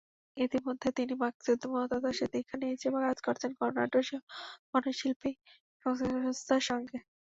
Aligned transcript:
ইতিমধ্যে 0.37 0.89
তিনি 0.97 1.13
মার্ক্সীয় 1.15 1.57
মতাদর্শে 1.73 2.25
দীক্ষা 2.33 2.55
নিয়েছেন, 2.61 2.93
কাজ 2.99 3.17
করেছেন 3.25 3.51
গণনাট্য 3.59 3.95
গণশিল্পী 4.71 5.31
সংস্থার 5.85 6.61
সঙ্গে। 6.69 6.97